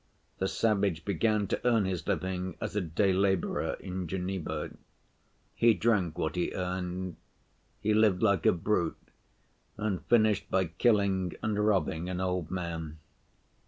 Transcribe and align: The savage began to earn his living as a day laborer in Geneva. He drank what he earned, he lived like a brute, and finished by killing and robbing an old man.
The 0.39 0.47
savage 0.47 1.05
began 1.05 1.45
to 1.49 1.61
earn 1.63 1.85
his 1.85 2.07
living 2.07 2.57
as 2.59 2.75
a 2.75 2.81
day 2.81 3.13
laborer 3.13 3.73
in 3.79 4.07
Geneva. 4.07 4.71
He 5.53 5.75
drank 5.75 6.17
what 6.17 6.35
he 6.35 6.55
earned, 6.55 7.17
he 7.81 7.93
lived 7.93 8.23
like 8.23 8.47
a 8.47 8.51
brute, 8.51 9.09
and 9.77 10.03
finished 10.05 10.49
by 10.49 10.65
killing 10.65 11.33
and 11.43 11.63
robbing 11.63 12.09
an 12.09 12.19
old 12.19 12.49
man. 12.49 12.97